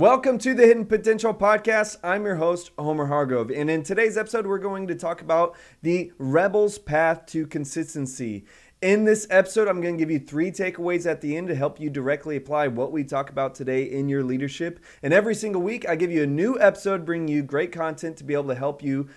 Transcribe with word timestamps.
Welcome 0.00 0.38
to 0.38 0.54
the 0.54 0.66
Hidden 0.66 0.86
Potential 0.86 1.34
Podcast. 1.34 1.98
I'm 2.02 2.24
your 2.24 2.36
host, 2.36 2.70
Homer 2.78 3.04
Hargrove. 3.04 3.50
And 3.50 3.68
in 3.68 3.82
today's 3.82 4.16
episode, 4.16 4.46
we're 4.46 4.56
going 4.56 4.86
to 4.86 4.94
talk 4.94 5.20
about 5.20 5.54
the 5.82 6.10
Rebel's 6.16 6.78
Path 6.78 7.26
to 7.26 7.46
Consistency. 7.46 8.46
In 8.80 9.04
this 9.04 9.26
episode, 9.28 9.68
I'm 9.68 9.82
going 9.82 9.98
to 9.98 10.02
give 10.02 10.10
you 10.10 10.18
three 10.18 10.50
takeaways 10.52 11.04
at 11.04 11.20
the 11.20 11.36
end 11.36 11.48
to 11.48 11.54
help 11.54 11.78
you 11.78 11.90
directly 11.90 12.36
apply 12.36 12.68
what 12.68 12.92
we 12.92 13.04
talk 13.04 13.28
about 13.28 13.54
today 13.54 13.82
in 13.82 14.08
your 14.08 14.24
leadership. 14.24 14.80
And 15.02 15.12
every 15.12 15.34
single 15.34 15.60
week, 15.60 15.86
I 15.86 15.96
give 15.96 16.10
you 16.10 16.22
a 16.22 16.26
new 16.26 16.58
episode, 16.58 17.04
bringing 17.04 17.28
you 17.28 17.42
great 17.42 17.70
content 17.70 18.16
to 18.16 18.24
be 18.24 18.32
able 18.32 18.48
to 18.48 18.54
help 18.54 18.82
you 18.82 19.10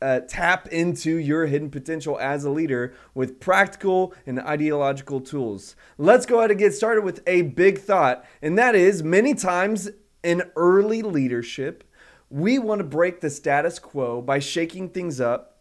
uh, 0.00 0.20
tap 0.20 0.68
into 0.68 1.16
your 1.16 1.46
hidden 1.46 1.70
potential 1.70 2.18
as 2.20 2.44
a 2.44 2.50
leader 2.50 2.94
with 3.14 3.40
practical 3.40 4.14
and 4.26 4.38
ideological 4.40 5.20
tools. 5.20 5.74
Let's 5.98 6.26
go 6.26 6.38
ahead 6.38 6.50
and 6.50 6.60
get 6.60 6.74
started 6.74 7.02
with 7.02 7.22
a 7.26 7.42
big 7.42 7.78
thought, 7.78 8.24
and 8.42 8.58
that 8.58 8.74
is 8.74 9.02
many 9.02 9.34
times 9.34 9.90
in 10.22 10.42
early 10.56 11.02
leadership, 11.02 11.84
we 12.30 12.58
want 12.58 12.80
to 12.80 12.84
break 12.84 13.20
the 13.20 13.30
status 13.30 13.78
quo 13.78 14.20
by 14.20 14.38
shaking 14.38 14.88
things 14.88 15.20
up, 15.20 15.58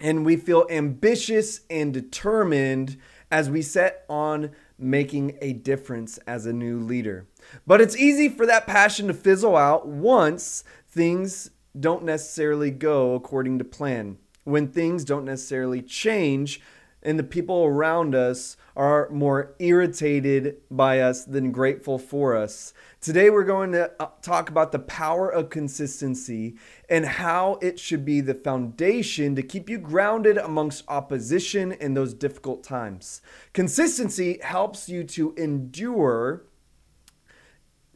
and 0.00 0.24
we 0.24 0.36
feel 0.36 0.66
ambitious 0.70 1.62
and 1.68 1.92
determined 1.92 2.96
as 3.30 3.50
we 3.50 3.60
set 3.60 4.04
on 4.08 4.50
making 4.78 5.36
a 5.42 5.52
difference 5.52 6.18
as 6.18 6.46
a 6.46 6.52
new 6.52 6.78
leader. 6.78 7.26
But 7.66 7.80
it's 7.80 7.96
easy 7.96 8.28
for 8.28 8.46
that 8.46 8.66
passion 8.66 9.08
to 9.08 9.14
fizzle 9.14 9.56
out 9.56 9.86
once 9.86 10.64
things 10.86 11.50
don't 11.80 12.04
necessarily 12.04 12.70
go 12.70 13.14
according 13.14 13.58
to 13.58 13.64
plan, 13.64 14.18
when 14.44 14.68
things 14.68 15.04
don't 15.04 15.24
necessarily 15.24 15.82
change, 15.82 16.60
and 17.02 17.18
the 17.18 17.24
people 17.24 17.64
around 17.64 18.14
us 18.14 18.56
are 18.74 19.08
more 19.10 19.54
irritated 19.58 20.56
by 20.70 21.00
us 21.00 21.24
than 21.24 21.52
grateful 21.52 21.98
for 21.98 22.36
us. 22.36 22.72
Today, 23.00 23.30
we're 23.30 23.44
going 23.44 23.72
to 23.72 23.92
uh, 24.00 24.08
talk 24.20 24.48
about 24.48 24.72
the 24.72 24.78
power 24.78 25.28
of 25.28 25.50
consistency 25.50 26.56
and 26.88 27.04
how 27.04 27.58
it 27.62 27.78
should 27.78 28.04
be 28.04 28.20
the 28.20 28.34
foundation 28.34 29.36
to 29.36 29.42
keep 29.42 29.68
you 29.68 29.78
grounded 29.78 30.36
amongst 30.38 30.84
opposition 30.88 31.72
in 31.72 31.94
those 31.94 32.14
difficult 32.14 32.64
times. 32.64 33.20
Consistency 33.52 34.38
helps 34.42 34.88
you 34.88 35.04
to 35.04 35.34
endure 35.36 36.44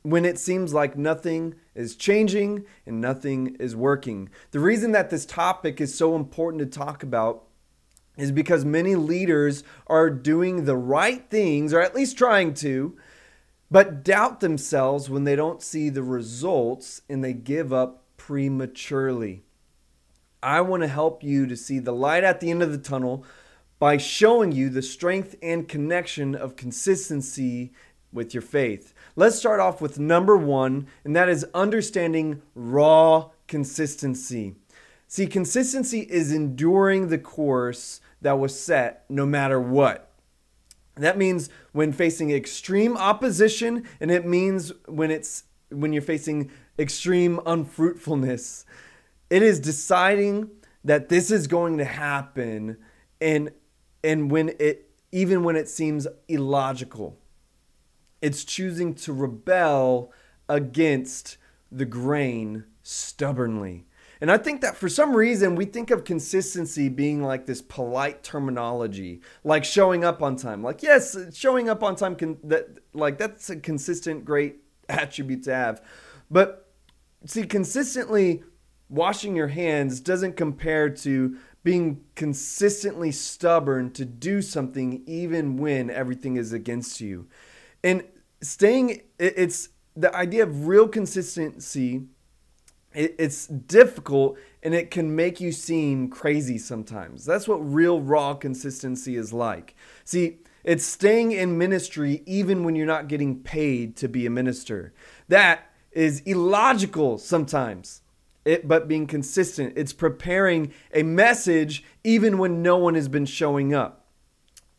when 0.02 0.24
it 0.24 0.38
seems 0.38 0.74
like 0.74 0.96
nothing 0.96 1.54
is 1.74 1.96
changing 1.96 2.64
and 2.86 3.00
nothing 3.00 3.56
is 3.60 3.76
working. 3.76 4.28
The 4.50 4.60
reason 4.60 4.92
that 4.92 5.10
this 5.10 5.24
topic 5.24 5.80
is 5.80 5.94
so 5.94 6.16
important 6.16 6.60
to 6.60 6.78
talk 6.78 7.02
about 7.02 7.44
is 8.16 8.32
because 8.32 8.64
many 8.64 8.94
leaders 8.94 9.64
are 9.86 10.10
doing 10.10 10.64
the 10.64 10.76
right 10.76 11.28
things, 11.30 11.72
or 11.72 11.80
at 11.80 11.94
least 11.94 12.18
trying 12.18 12.52
to, 12.54 12.96
but 13.70 14.04
doubt 14.04 14.40
themselves 14.40 15.08
when 15.08 15.24
they 15.24 15.34
don't 15.34 15.62
see 15.62 15.88
the 15.88 16.02
results 16.02 17.00
and 17.08 17.24
they 17.24 17.32
give 17.32 17.72
up 17.72 18.04
prematurely. 18.18 19.44
I 20.42 20.60
want 20.60 20.82
to 20.82 20.88
help 20.88 21.22
you 21.22 21.46
to 21.46 21.56
see 21.56 21.78
the 21.78 21.92
light 21.92 22.24
at 22.24 22.40
the 22.40 22.50
end 22.50 22.62
of 22.62 22.72
the 22.72 22.78
tunnel 22.78 23.24
by 23.78 23.96
showing 23.96 24.52
you 24.52 24.68
the 24.68 24.82
strength 24.82 25.36
and 25.42 25.68
connection 25.68 26.34
of 26.34 26.56
consistency 26.56 27.72
with 28.12 28.34
your 28.34 28.42
faith. 28.42 28.92
Let's 29.16 29.36
start 29.36 29.60
off 29.60 29.80
with 29.80 29.98
number 29.98 30.36
one, 30.36 30.86
and 31.04 31.16
that 31.16 31.28
is 31.28 31.46
understanding 31.54 32.42
raw 32.54 33.30
consistency. 33.48 34.54
See, 35.08 35.26
consistency 35.26 36.00
is 36.00 36.32
enduring 36.32 37.08
the 37.08 37.18
course 37.18 38.00
that 38.20 38.38
was 38.38 38.58
set 38.58 39.04
no 39.08 39.26
matter 39.26 39.60
what. 39.60 40.10
That 40.96 41.18
means 41.18 41.48
when 41.72 41.92
facing 41.92 42.30
extreme 42.30 42.96
opposition, 42.96 43.86
and 44.00 44.10
it 44.10 44.26
means 44.26 44.72
when 44.86 45.10
it's 45.10 45.44
when 45.70 45.92
you're 45.92 46.02
facing 46.02 46.50
extreme 46.78 47.40
unfruitfulness. 47.46 48.66
It 49.30 49.42
is 49.42 49.58
deciding 49.58 50.50
that 50.84 51.08
this 51.08 51.30
is 51.30 51.46
going 51.46 51.78
to 51.78 51.84
happen 51.84 52.76
and 53.20 53.50
and 54.04 54.30
when 54.30 54.50
it 54.58 54.90
even 55.12 55.44
when 55.44 55.56
it 55.56 55.68
seems 55.68 56.06
illogical. 56.28 57.16
It's 58.22 58.44
choosing 58.44 58.94
to 58.94 59.12
rebel 59.12 60.12
against 60.48 61.36
the 61.70 61.84
grain 61.84 62.64
stubbornly. 62.82 63.86
And 64.20 64.30
I 64.30 64.38
think 64.38 64.60
that 64.60 64.76
for 64.76 64.88
some 64.88 65.16
reason 65.16 65.56
we 65.56 65.64
think 65.64 65.90
of 65.90 66.04
consistency 66.04 66.88
being 66.88 67.24
like 67.24 67.46
this 67.46 67.60
polite 67.60 68.22
terminology, 68.22 69.20
like 69.42 69.64
showing 69.64 70.04
up 70.04 70.22
on 70.22 70.36
time. 70.36 70.62
Like 70.62 70.82
yes, 70.82 71.16
showing 71.34 71.68
up 71.68 71.82
on 71.82 71.96
time 71.96 72.14
can 72.14 72.38
that 72.44 72.68
like 72.94 73.18
that's 73.18 73.50
a 73.50 73.56
consistent 73.56 74.24
great 74.24 74.62
attribute 74.88 75.42
to 75.44 75.54
have. 75.54 75.82
But 76.30 76.70
see 77.26 77.42
consistently 77.42 78.44
washing 78.88 79.34
your 79.34 79.48
hands 79.48 79.98
doesn't 79.98 80.36
compare 80.36 80.88
to 80.88 81.36
being 81.64 82.04
consistently 82.14 83.10
stubborn 83.10 83.90
to 83.92 84.04
do 84.04 84.40
something 84.40 85.02
even 85.06 85.56
when 85.56 85.90
everything 85.90 86.36
is 86.36 86.52
against 86.52 87.00
you. 87.00 87.26
And 87.82 88.04
staying 88.42 89.02
it's 89.18 89.70
the 89.96 90.14
idea 90.14 90.42
of 90.42 90.66
real 90.66 90.88
consistency 90.88 92.02
it's 92.94 93.46
difficult 93.46 94.38
and 94.62 94.74
it 94.74 94.90
can 94.90 95.16
make 95.16 95.40
you 95.40 95.50
seem 95.50 96.08
crazy 96.08 96.58
sometimes. 96.58 97.24
That's 97.24 97.48
what 97.48 97.56
real 97.56 98.00
raw 98.00 98.34
consistency 98.34 99.16
is 99.16 99.32
like. 99.32 99.74
See 100.04 100.38
it's 100.64 100.84
staying 100.84 101.32
in 101.32 101.58
ministry 101.58 102.22
even 102.24 102.62
when 102.62 102.76
you're 102.76 102.86
not 102.86 103.08
getting 103.08 103.40
paid 103.40 103.96
to 103.96 104.08
be 104.08 104.26
a 104.26 104.30
minister. 104.30 104.92
That 105.28 105.72
is 105.90 106.20
illogical 106.20 107.18
sometimes 107.18 108.02
it, 108.44 108.68
but 108.68 108.88
being 108.88 109.06
consistent 109.06 109.74
it's 109.76 109.92
preparing 109.92 110.72
a 110.92 111.02
message 111.02 111.84
even 112.04 112.38
when 112.38 112.62
no 112.62 112.76
one 112.76 112.94
has 112.94 113.08
been 113.08 113.26
showing 113.26 113.74
up. 113.74 114.06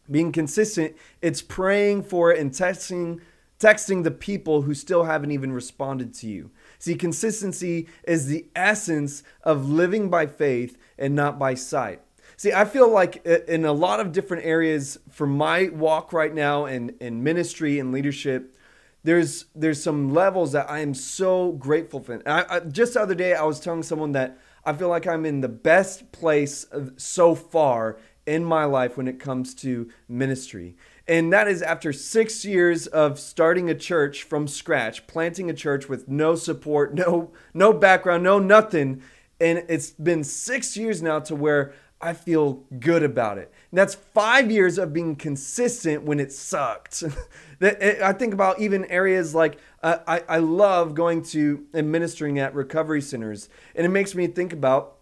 Being 0.09 0.31
consistent 0.31 0.95
it's 1.21 1.41
praying 1.41 2.03
for 2.03 2.31
it 2.31 2.39
and 2.39 2.53
testing 2.53 3.21
texting 3.63 4.03
the 4.03 4.11
people 4.11 4.63
who 4.63 4.73
still 4.73 5.05
haven't 5.05 5.31
even 5.31 5.53
responded 5.53 6.13
to 6.13 6.27
you. 6.27 6.51
See, 6.79 6.95
consistency 6.95 7.87
is 8.03 8.27
the 8.27 8.45
essence 8.55 9.23
of 9.43 9.69
living 9.69 10.09
by 10.09 10.27
faith 10.27 10.77
and 10.97 11.15
not 11.15 11.39
by 11.39 11.53
sight. 11.53 12.01
See, 12.35 12.51
I 12.51 12.65
feel 12.65 12.89
like 12.89 13.25
in 13.25 13.63
a 13.63 13.71
lot 13.71 14.01
of 14.01 14.11
different 14.11 14.45
areas 14.45 14.99
for 15.09 15.25
my 15.25 15.69
walk 15.69 16.11
right 16.11 16.33
now 16.33 16.65
in, 16.65 16.95
in 16.99 17.23
ministry 17.23 17.79
and 17.79 17.93
leadership, 17.93 18.57
there's 19.05 19.45
there's 19.55 19.81
some 19.81 20.13
levels 20.13 20.51
that 20.53 20.69
I 20.69 20.79
am 20.79 20.93
so 20.93 21.53
grateful 21.53 22.01
for. 22.01 22.21
I, 22.27 22.45
I, 22.49 22.59
just 22.61 22.95
the 22.95 23.01
other 23.01 23.15
day, 23.15 23.33
I 23.33 23.43
was 23.43 23.59
telling 23.59 23.83
someone 23.83 24.13
that 24.13 24.37
I 24.65 24.73
feel 24.73 24.89
like 24.89 25.07
I'm 25.07 25.25
in 25.25 25.41
the 25.41 25.49
best 25.49 26.11
place 26.11 26.65
so 26.97 27.35
far 27.35 27.97
in 28.25 28.43
my 28.45 28.65
life 28.65 28.97
when 28.97 29.07
it 29.07 29.19
comes 29.19 29.53
to 29.55 29.89
ministry. 30.07 30.75
And 31.07 31.33
that 31.33 31.47
is 31.47 31.61
after 31.61 31.91
six 31.91 32.45
years 32.45 32.87
of 32.87 33.19
starting 33.19 33.69
a 33.69 33.75
church 33.75 34.23
from 34.23 34.47
scratch, 34.47 35.05
planting 35.05 35.49
a 35.49 35.53
church 35.53 35.89
with 35.89 36.07
no 36.07 36.35
support, 36.35 36.93
no, 36.95 37.31
no 37.53 37.73
background, 37.73 38.23
no 38.23 38.39
nothing. 38.39 39.01
And 39.39 39.65
it's 39.67 39.91
been 39.91 40.23
six 40.23 40.77
years 40.77 41.01
now 41.01 41.19
to 41.21 41.35
where 41.35 41.73
I 41.99 42.13
feel 42.13 42.65
good 42.79 43.01
about 43.01 43.37
it. 43.37 43.51
And 43.71 43.77
that's 43.77 43.95
five 43.95 44.51
years 44.51 44.77
of 44.77 44.93
being 44.93 45.15
consistent 45.15 46.03
when 46.03 46.19
it 46.19 46.31
sucked. 46.31 47.03
I 47.61 48.13
think 48.13 48.33
about 48.33 48.59
even 48.59 48.83
areas 48.85 49.33
like 49.33 49.57
uh, 49.81 49.99
I, 50.05 50.23
I 50.27 50.37
love 50.39 50.95
going 50.95 51.23
to 51.23 51.65
and 51.73 51.91
ministering 51.91 52.39
at 52.39 52.53
recovery 52.53 53.01
centers. 53.01 53.47
And 53.73 53.85
it 53.85 53.89
makes 53.89 54.15
me 54.15 54.27
think 54.27 54.51
about 54.51 54.97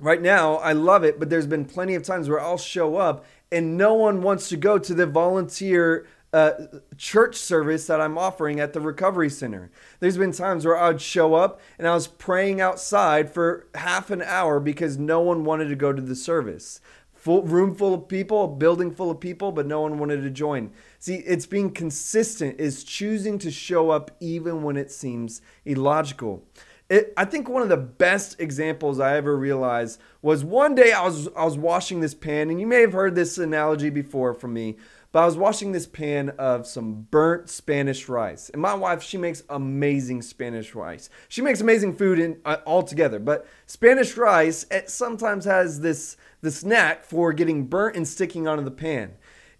right 0.00 0.22
now, 0.22 0.56
I 0.56 0.72
love 0.72 1.04
it, 1.04 1.18
but 1.18 1.28
there's 1.28 1.46
been 1.46 1.64
plenty 1.64 1.96
of 1.96 2.04
times 2.04 2.28
where 2.28 2.40
I'll 2.40 2.56
show 2.56 2.96
up 2.96 3.24
and 3.50 3.76
no 3.76 3.94
one 3.94 4.22
wants 4.22 4.48
to 4.50 4.56
go 4.56 4.78
to 4.78 4.94
the 4.94 5.06
volunteer 5.06 6.06
uh, 6.32 6.52
church 6.96 7.36
service 7.36 7.86
that 7.86 8.00
I'm 8.00 8.18
offering 8.18 8.60
at 8.60 8.74
the 8.74 8.80
recovery 8.80 9.30
center. 9.30 9.70
There's 10.00 10.18
been 10.18 10.32
times 10.32 10.66
where 10.66 10.76
I 10.76 10.88
would 10.88 11.00
show 11.00 11.34
up 11.34 11.60
and 11.78 11.88
I 11.88 11.94
was 11.94 12.06
praying 12.06 12.60
outside 12.60 13.32
for 13.32 13.66
half 13.74 14.10
an 14.10 14.20
hour 14.22 14.60
because 14.60 14.98
no 14.98 15.20
one 15.20 15.44
wanted 15.44 15.68
to 15.68 15.76
go 15.76 15.92
to 15.92 16.02
the 16.02 16.14
service. 16.14 16.80
Full 17.14 17.42
room 17.42 17.74
full 17.74 17.94
of 17.94 18.08
people, 18.08 18.46
building 18.46 18.94
full 18.94 19.10
of 19.10 19.20
people, 19.20 19.52
but 19.52 19.66
no 19.66 19.80
one 19.80 19.98
wanted 19.98 20.22
to 20.22 20.30
join. 20.30 20.70
See, 20.98 21.16
it's 21.16 21.46
being 21.46 21.72
consistent, 21.72 22.60
is 22.60 22.84
choosing 22.84 23.38
to 23.38 23.50
show 23.50 23.90
up 23.90 24.10
even 24.20 24.62
when 24.62 24.76
it 24.76 24.92
seems 24.92 25.40
illogical. 25.64 26.44
It, 26.90 27.12
I 27.18 27.26
think 27.26 27.50
one 27.50 27.62
of 27.62 27.68
the 27.68 27.76
best 27.76 28.40
examples 28.40 28.98
I 28.98 29.16
ever 29.18 29.36
realized 29.36 30.00
was 30.22 30.42
one 30.42 30.74
day 30.74 30.92
I 30.92 31.04
was 31.04 31.28
I 31.36 31.44
was 31.44 31.58
washing 31.58 32.00
this 32.00 32.14
pan, 32.14 32.48
and 32.48 32.58
you 32.58 32.66
may 32.66 32.80
have 32.80 32.94
heard 32.94 33.14
this 33.14 33.36
analogy 33.36 33.90
before 33.90 34.32
from 34.32 34.54
me, 34.54 34.78
but 35.12 35.22
I 35.22 35.26
was 35.26 35.36
washing 35.36 35.72
this 35.72 35.86
pan 35.86 36.30
of 36.38 36.66
some 36.66 37.06
burnt 37.10 37.50
Spanish 37.50 38.08
rice. 38.08 38.48
And 38.48 38.62
my 38.62 38.72
wife, 38.72 39.02
she 39.02 39.18
makes 39.18 39.42
amazing 39.50 40.22
Spanish 40.22 40.74
rice. 40.74 41.10
She 41.28 41.42
makes 41.42 41.60
amazing 41.60 41.94
food 41.94 42.18
in 42.18 42.40
uh, 42.46 42.56
altogether, 42.66 43.18
but 43.18 43.46
Spanish 43.66 44.16
rice 44.16 44.64
it 44.70 44.88
sometimes 44.88 45.44
has 45.44 45.80
this 45.80 46.16
this 46.40 46.64
knack 46.64 47.04
for 47.04 47.34
getting 47.34 47.66
burnt 47.66 47.96
and 47.96 48.08
sticking 48.08 48.48
onto 48.48 48.64
the 48.64 48.70
pan. 48.70 49.12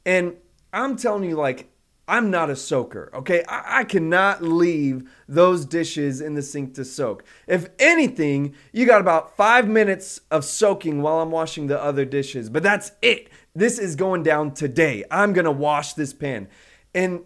And 0.07 0.37
I'm 0.73 0.97
telling 0.97 1.25
you, 1.25 1.37
like 1.37 1.68
I'm 2.09 2.31
not 2.31 2.49
a 2.49 2.57
soaker, 2.57 3.11
okay? 3.13 3.45
I, 3.47 3.81
I, 3.81 3.85
cannot 3.85 4.43
leave 4.43 5.11
those 5.29 5.67
dishes 5.67 6.23
in 6.23 6.35
the 6.35 6.41
sink 6.41 6.75
to 6.75 6.85
soak. 6.85 7.23
If 7.47 7.69
anything, 7.79 8.55
you 8.73 8.87
got 8.87 9.03
about 9.03 9.37
five 9.37 9.69
minutes 9.69 10.23
of 10.31 10.47
soaking 10.47 11.03
while 11.03 11.21
I'm 11.21 11.31
washing 11.31 11.67
the 11.67 11.81
other 11.81 12.07
dishes, 12.07 12.49
but 12.49 12.63
that's 12.63 12.93
it. 13.03 13.29
This 13.55 13.79
is 13.79 13.95
going 13.95 14.23
down 14.23 14.55
today. 14.55 15.05
I'm 15.11 15.35
gonna 15.35 15.53
wash 15.53 15.93
this 15.93 16.15
pan. 16.15 16.49
And 16.95 17.21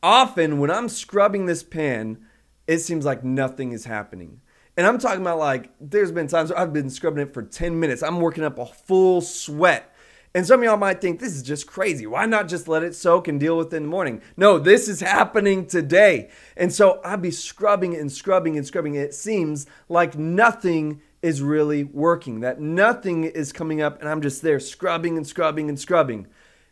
often 0.00 0.60
when 0.60 0.70
I'm 0.70 0.88
scrubbing 0.88 1.46
this 1.46 1.64
pan, 1.64 2.24
it 2.68 2.78
seems 2.78 3.04
like 3.04 3.24
nothing 3.24 3.72
is 3.72 3.84
happening. 3.84 4.40
And 4.76 4.86
I'm 4.86 4.98
talking 4.98 5.22
about 5.22 5.40
like, 5.40 5.72
there's 5.80 6.12
been 6.12 6.28
times 6.28 6.52
I've 6.52 6.72
been 6.72 6.88
scrubbing 6.88 7.24
it 7.24 7.34
for 7.34 7.42
10 7.42 7.80
minutes. 7.80 8.04
I'm 8.04 8.20
working 8.20 8.44
up 8.44 8.60
a 8.60 8.66
full 8.66 9.20
sweat 9.20 9.92
and 10.34 10.46
some 10.46 10.60
of 10.60 10.64
y'all 10.64 10.76
might 10.76 11.00
think 11.00 11.20
this 11.20 11.34
is 11.34 11.42
just 11.42 11.66
crazy. 11.66 12.06
Why 12.06 12.26
not 12.26 12.48
just 12.48 12.68
let 12.68 12.82
it 12.82 12.94
soak 12.94 13.28
and 13.28 13.40
deal 13.40 13.56
with 13.56 13.72
it 13.72 13.76
in 13.76 13.84
the 13.84 13.88
morning? 13.88 14.20
No, 14.36 14.58
this 14.58 14.88
is 14.88 15.00
happening 15.00 15.66
today. 15.66 16.30
And 16.56 16.72
so 16.72 17.00
I'd 17.04 17.22
be 17.22 17.30
scrubbing 17.30 17.96
and 17.96 18.12
scrubbing 18.12 18.56
and 18.56 18.66
scrubbing. 18.66 18.94
It 18.94 19.14
seems 19.14 19.66
like 19.88 20.16
nothing 20.16 21.00
is 21.22 21.42
really 21.42 21.84
working, 21.84 22.40
that 22.40 22.60
nothing 22.60 23.24
is 23.24 23.52
coming 23.52 23.82
up, 23.82 24.00
and 24.00 24.08
I'm 24.08 24.22
just 24.22 24.42
there 24.42 24.60
scrubbing 24.60 25.16
and 25.16 25.26
scrubbing 25.26 25.68
and 25.68 25.78
scrubbing 25.78 26.28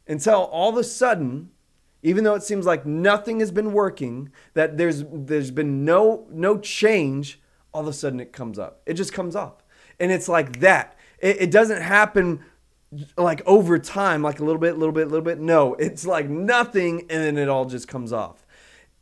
until 0.07 0.45
all 0.45 0.71
of 0.71 0.77
a 0.77 0.85
sudden, 0.85 1.51
even 2.03 2.25
though 2.25 2.35
it 2.35 2.43
seems 2.43 2.67
like 2.67 2.87
nothing 2.87 3.41
has 3.41 3.51
been 3.51 3.73
working, 3.73 4.31
that 4.55 4.77
there's 4.77 5.05
there's 5.11 5.51
been 5.51 5.85
no 5.85 6.27
no 6.31 6.59
change, 6.59 7.41
all 7.73 7.83
of 7.83 7.89
a 7.89 7.93
sudden 7.93 8.21
it 8.21 8.33
comes 8.33 8.59
up. 8.59 8.83
It 8.87 8.95
just 8.95 9.13
comes 9.13 9.35
up. 9.35 9.63
And 9.99 10.13
it's 10.13 10.29
like 10.29 10.61
that. 10.61 10.97
It, 11.19 11.43
it 11.43 11.51
doesn't 11.51 11.83
happen 11.83 12.45
like 13.17 13.43
over 13.47 13.79
time, 13.79 14.23
like 14.23 14.41
a 14.41 14.45
little 14.45 14.61
bit, 14.61 14.75
a 14.75 14.79
little 14.79 14.93
bit, 14.93 15.07
a 15.07 15.11
little 15.11 15.25
bit. 15.25 15.39
No, 15.39 15.75
it's 15.75 16.07
like 16.07 16.29
nothing, 16.29 17.01
and 17.11 17.23
then 17.23 17.39
it 17.39 17.49
all 17.49 17.65
just 17.65 17.89
comes 17.89 18.13
off. 18.13 18.47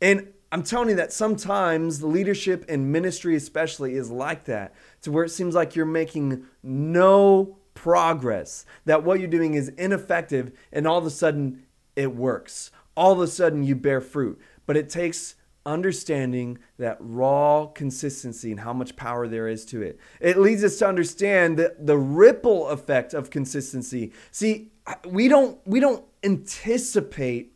And 0.01 0.27
I'm 0.51 0.63
telling 0.63 0.89
you 0.89 0.95
that 0.95 1.11
sometimes 1.11 2.03
leadership 2.03 2.65
and 2.69 2.91
ministry, 2.91 3.35
especially, 3.35 3.95
is 3.95 4.09
like 4.09 4.45
that, 4.45 4.73
to 5.01 5.11
where 5.11 5.23
it 5.23 5.29
seems 5.29 5.55
like 5.55 5.75
you're 5.75 5.85
making 5.85 6.45
no 6.63 7.57
progress, 7.73 8.65
that 8.85 9.03
what 9.03 9.19
you're 9.19 9.27
doing 9.27 9.53
is 9.53 9.69
ineffective, 9.69 10.51
and 10.71 10.87
all 10.87 10.97
of 10.97 11.05
a 11.05 11.09
sudden 11.09 11.63
it 11.95 12.15
works. 12.15 12.71
All 12.95 13.11
of 13.11 13.19
a 13.19 13.27
sudden 13.27 13.63
you 13.63 13.75
bear 13.75 14.01
fruit. 14.01 14.39
But 14.65 14.77
it 14.77 14.89
takes 14.89 15.35
understanding 15.65 16.57
that 16.77 16.97
raw 16.99 17.65
consistency 17.65 18.51
and 18.51 18.59
how 18.59 18.73
much 18.73 18.95
power 18.95 19.27
there 19.27 19.47
is 19.47 19.65
to 19.65 19.81
it. 19.81 19.99
It 20.19 20.37
leads 20.37 20.63
us 20.63 20.77
to 20.79 20.87
understand 20.87 21.57
the, 21.57 21.75
the 21.79 21.97
ripple 21.97 22.67
effect 22.69 23.13
of 23.13 23.29
consistency. 23.29 24.13
See, 24.31 24.71
we 25.07 25.27
don't 25.27 25.59
we 25.65 25.79
don't 25.79 26.05
anticipate 26.23 27.53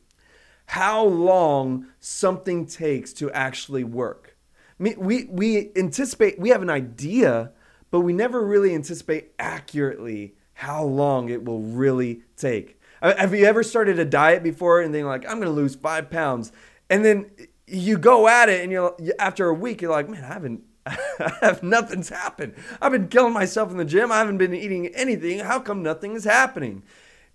how 0.70 1.04
long 1.04 1.88
something 2.00 2.66
takes 2.66 3.12
to 3.14 3.32
actually 3.32 3.84
work. 3.84 4.38
We, 4.78 5.26
we 5.26 5.72
anticipate, 5.76 6.40
we 6.40 6.50
have 6.50 6.62
an 6.62 6.70
idea, 6.70 7.52
but 7.90 8.02
we 8.02 8.14
never 8.14 8.46
really 8.46 8.76
anticipate 8.76 9.32
accurately 9.40 10.36
how 10.54 10.84
long 10.84 11.30
it 11.30 11.44
will 11.44 11.60
really 11.60 12.22
take. 12.38 12.80
Uh, 13.02 13.16
have 13.16 13.34
you 13.34 13.46
ever 13.46 13.64
started 13.64 13.98
a 13.98 14.06
diet 14.06 14.44
before 14.44 14.82
and 14.82 14.94
then 14.94 15.06
like, 15.06 15.28
I'm 15.28 15.40
gonna 15.40 15.52
lose 15.52 15.74
five 15.74 16.12
pounds? 16.12 16.52
And 16.90 17.04
then 17.04 17.32
you 17.70 17.98
go 17.98 18.28
at 18.28 18.50
it 18.50 18.62
and 18.62 18.72
you're 18.72 18.96
after 19.20 19.48
a 19.48 19.54
week 19.54 19.82
you're 19.82 19.92
like 19.92 20.10
man 20.10 20.24
i 20.24 20.28
haven't 20.28 20.64
I 20.86 21.32
have 21.42 21.62
nothing's 21.62 22.10
happened. 22.10 22.56
I've 22.82 22.94
been 22.94 23.10
killing 23.10 23.34
myself 23.34 23.70
in 23.70 23.78
the 23.78 23.86
gym. 23.86 24.12
I 24.12 24.18
haven't 24.18 24.38
been 24.38 24.56
eating 24.56 24.88
anything. 24.88 25.40
How 25.40 25.60
come 25.60 25.84
nothing 25.84 26.16
is 26.16 26.24
happening? 26.24 26.84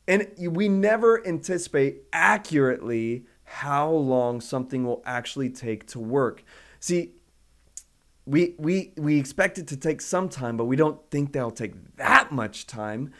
And 0.08 0.28
we 0.38 0.68
never 0.68 1.24
anticipate 1.26 2.02
accurately 2.12 3.26
how 3.44 3.90
long 3.90 4.40
something 4.40 4.84
will 4.84 5.02
actually 5.04 5.50
take 5.50 5.86
to 5.88 6.00
work. 6.00 6.42
See 6.80 7.12
we 8.26 8.54
we 8.58 8.92
we 8.96 9.18
expect 9.18 9.58
it 9.58 9.66
to 9.68 9.76
take 9.76 10.00
some 10.00 10.28
time 10.28 10.56
but 10.56 10.64
we 10.64 10.76
don't 10.76 10.98
think 11.10 11.32
that'll 11.32 11.50
take 11.50 11.96
that 11.96 12.32
much 12.32 12.66
time 12.66 13.12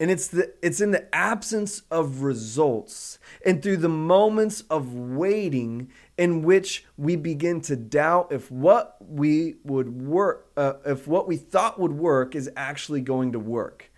and 0.00 0.10
it's 0.10 0.28
the 0.28 0.52
it's 0.62 0.80
in 0.80 0.92
the 0.92 1.12
absence 1.14 1.82
of 1.90 2.22
results 2.22 3.18
and 3.44 3.62
through 3.62 3.78
the 3.78 3.88
moments 3.88 4.62
of 4.70 4.94
waiting 4.94 5.90
in 6.16 6.42
which 6.42 6.84
we 6.96 7.16
begin 7.16 7.60
to 7.62 7.76
doubt 7.76 8.28
if 8.30 8.50
what 8.50 8.96
we 9.00 9.56
would 9.64 10.02
work 10.02 10.50
uh, 10.56 10.74
if 10.86 11.06
what 11.06 11.26
we 11.26 11.36
thought 11.36 11.80
would 11.80 11.92
work 11.92 12.34
is 12.34 12.50
actually 12.56 13.00
going 13.00 13.32
to 13.32 13.38
work. 13.38 13.90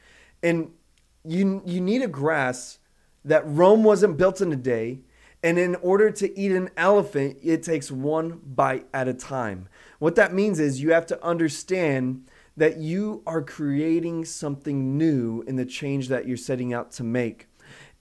And 0.43 0.73
you 1.25 1.63
you 1.67 1.81
need 1.81 2.01
to 2.01 2.09
grasp 2.09 2.79
that 3.25 3.43
Rome 3.47 3.85
wasn't 3.85 4.17
built 4.17 4.41
in 4.41 4.53
a 4.53 4.57
day. 4.57 5.01
And 5.43 5.59
in 5.59 5.75
order 5.77 6.11
to 6.11 6.39
eat 6.39 6.53
an 6.53 6.69
elephant 6.77 7.39
it 7.43 7.63
takes 7.63 7.91
one 7.91 8.41
bite 8.45 8.87
at 8.93 9.09
a 9.09 9.15
time. 9.15 9.69
What 9.99 10.15
that 10.17 10.35
means 10.35 10.61
is 10.61 10.83
you 10.83 10.93
have 10.93 11.07
to 11.07 11.25
understand 11.25 12.27
that 12.61 12.77
you 12.77 13.23
are 13.27 13.43
creating 13.43 14.25
something 14.25 14.97
new 14.97 15.43
in 15.47 15.57
the 15.57 15.65
change 15.65 16.09
that 16.09 16.27
you're 16.27 16.37
setting 16.37 16.73
out 16.73 16.93
to 16.93 17.03
make 17.03 17.49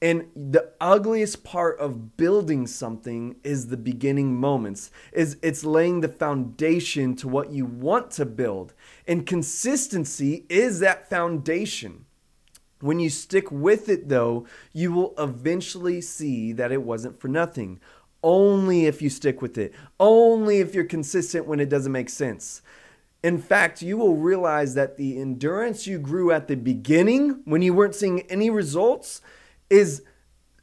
and 0.02 0.30
the 0.34 0.72
ugliest 0.80 1.44
part 1.44 1.78
of 1.80 2.16
building 2.16 2.68
something 2.68 3.36
is 3.44 3.68
the 3.68 3.78
beginning 3.78 4.36
moments. 4.36 4.92
Is 5.12 5.38
it's 5.42 5.66
laying 5.66 6.00
the 6.00 6.08
foundation 6.08 7.16
to 7.18 7.28
what 7.28 7.52
you 7.52 7.66
want 7.66 8.12
to 8.12 8.26
build. 8.26 8.74
And 9.08 9.26
consistency 9.26 10.46
is 10.48 10.80
that 10.80 11.10
foundation. 11.10 12.06
When 12.80 13.02
you 13.02 13.10
stick 13.10 13.52
with 13.52 13.90
it 13.90 14.08
though, 14.08 14.48
you 14.72 14.94
will 14.94 15.14
eventually 15.18 16.00
see 16.00 16.54
that 16.54 16.72
it 16.72 16.84
wasn't 16.84 17.20
for 17.20 17.28
nothing. 17.28 17.82
Only 18.24 18.86
if 18.86 19.02
you 19.02 19.10
stick 19.10 19.42
with 19.42 19.58
it. 19.58 19.74
Only 20.00 20.60
if 20.60 20.74
you're 20.74 20.86
consistent 20.86 21.46
when 21.46 21.60
it 21.60 21.68
doesn't 21.68 21.92
make 21.92 22.10
sense. 22.10 22.62
In 23.21 23.38
fact, 23.38 23.81
you 23.81 23.98
will 23.98 24.16
realize 24.16 24.75
that 24.75 24.98
the 24.98 25.19
endurance 25.19 25.86
you 25.86 26.00
grew 26.00 26.31
at 26.31 26.48
the 26.48 26.56
beginning 26.56 27.42
when 27.45 27.62
you 27.62 27.74
weren't 27.74 27.95
seeing 27.95 28.21
any 28.21 28.50
results 28.50 29.21
is 29.69 30.04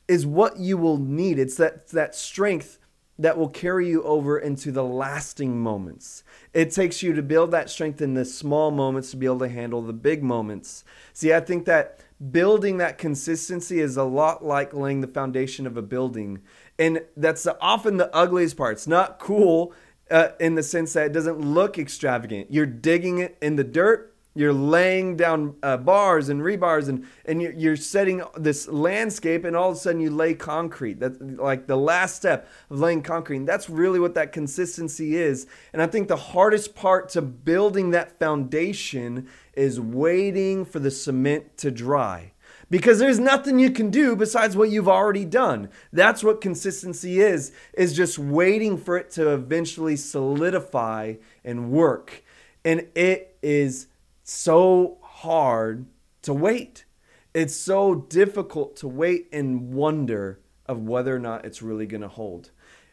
is 0.08 0.24
what 0.24 0.58
you 0.58 0.78
will 0.78 0.98
need. 0.98 1.38
It's 1.38 1.56
that 1.56 1.88
that 1.88 2.14
strength 2.14 2.78
that 3.18 3.38
will 3.38 3.48
carry 3.48 3.88
you 3.88 4.02
over 4.02 4.38
into 4.38 4.70
the 4.70 4.84
lasting 4.84 5.58
moments. 5.58 6.22
It 6.52 6.70
takes 6.70 7.02
you 7.02 7.14
to 7.14 7.22
build 7.22 7.50
that 7.50 7.70
strength 7.70 8.02
in 8.02 8.14
the 8.14 8.24
small 8.24 8.70
moments 8.70 9.10
to 9.10 9.16
be 9.16 9.26
able 9.26 9.38
to 9.40 9.48
handle 9.48 9.80
the 9.80 9.94
big 9.94 10.22
moments. 10.22 10.84
See, 11.14 11.32
I 11.32 11.40
think 11.40 11.64
that 11.64 12.00
building 12.30 12.76
that 12.78 12.98
consistency 12.98 13.80
is 13.80 13.96
a 13.96 14.04
lot 14.04 14.44
like 14.44 14.74
laying 14.74 15.00
the 15.00 15.06
foundation 15.06 15.66
of 15.66 15.76
a 15.76 15.82
building. 15.82 16.42
And 16.78 17.02
that's 17.16 17.46
often 17.60 17.96
the 17.96 18.14
ugliest 18.14 18.56
part. 18.56 18.72
It's 18.74 18.86
not 18.86 19.18
cool 19.18 19.72
uh, 20.10 20.28
in 20.40 20.54
the 20.54 20.62
sense 20.62 20.92
that 20.92 21.06
it 21.06 21.12
doesn't 21.12 21.40
look 21.40 21.78
extravagant. 21.78 22.48
You're 22.50 22.66
digging 22.66 23.18
it 23.18 23.36
in 23.40 23.56
the 23.56 23.64
dirt 23.64 24.16
you're 24.36 24.52
laying 24.52 25.16
down 25.16 25.56
uh, 25.62 25.78
bars 25.78 26.28
and 26.28 26.42
rebars 26.42 26.88
and, 26.88 27.06
and 27.24 27.40
you're, 27.40 27.52
you're 27.52 27.76
setting 27.76 28.22
this 28.36 28.68
landscape 28.68 29.44
and 29.44 29.56
all 29.56 29.70
of 29.70 29.76
a 29.76 29.78
sudden 29.78 30.00
you 30.00 30.10
lay 30.10 30.34
concrete. 30.34 31.00
That's 31.00 31.18
like 31.20 31.66
the 31.66 31.76
last 31.76 32.16
step 32.16 32.46
of 32.70 32.78
laying 32.78 33.02
concrete. 33.02 33.38
And 33.38 33.48
that's 33.48 33.70
really 33.70 33.98
what 33.98 34.14
that 34.14 34.32
consistency 34.32 35.16
is. 35.16 35.46
And 35.72 35.80
i 35.80 35.86
think 35.86 36.08
the 36.08 36.16
hardest 36.16 36.74
part 36.74 37.08
to 37.10 37.22
building 37.22 37.90
that 37.92 38.18
foundation 38.18 39.26
is 39.54 39.80
waiting 39.80 40.66
for 40.66 40.80
the 40.80 40.90
cement 40.90 41.56
to 41.56 41.70
dry 41.70 42.32
because 42.68 42.98
there's 42.98 43.20
nothing 43.20 43.58
you 43.58 43.70
can 43.70 43.90
do 43.90 44.16
besides 44.16 44.56
what 44.56 44.70
you've 44.70 44.88
already 44.88 45.24
done 45.24 45.68
that's 45.92 46.24
what 46.24 46.40
consistency 46.40 47.20
is 47.20 47.52
is 47.74 47.94
just 47.94 48.18
waiting 48.18 48.76
for 48.76 48.96
it 48.96 49.10
to 49.10 49.30
eventually 49.30 49.96
solidify 49.96 51.14
and 51.44 51.70
work 51.70 52.22
and 52.66 52.88
it 52.96 53.36
is 53.42 53.86
so 54.24 54.98
hard 55.00 55.86
to 56.22 56.34
wait. 56.34 56.84
It's 57.32 57.54
so 57.54 57.94
difficult 57.94 58.74
to 58.78 58.88
wait 58.88 59.28
and 59.32 59.72
wonder 59.72 60.40
of 60.66 60.80
whether 60.82 61.14
or 61.14 61.20
not 61.20 61.44
it's 61.44 61.62
really 61.62 61.86
going 61.86 62.00
to 62.00 62.08
hold. 62.08 62.50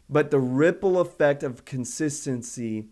But 0.07 0.29
the 0.29 0.39
ripple 0.39 0.99
effect 0.99 1.41
of 1.41 1.65
consistency, 1.65 2.85